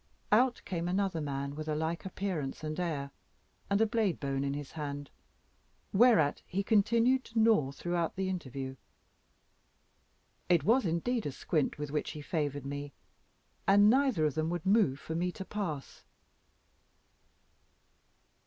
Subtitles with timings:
[0.31, 3.11] Out came another man with a like appearance and air,
[3.69, 5.11] and a blade bone in his hand,
[5.93, 8.77] whereat he continued to gnaw throughout the interview.
[10.49, 12.93] It was indeed a squint with which he favoured me,
[13.67, 16.03] and neither of them would move for me to pass.